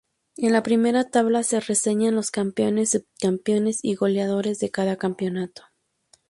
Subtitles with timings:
[0.35, 5.61] En la primera tabla se reseñan los campeones, subcampeones y goleadores de cada campeonato.